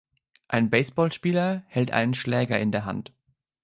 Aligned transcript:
Ein 0.47 0.71
Baseballspieler 0.71 1.63
hält 1.67 1.91
einen 1.91 2.15
Schläger 2.15 2.59
in 2.59 2.71
der 2.71 2.85
Hand. 2.85 3.13